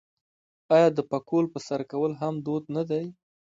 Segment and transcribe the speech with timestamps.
[0.75, 3.03] آیا د پکول په سر کول هم دود نه دی؟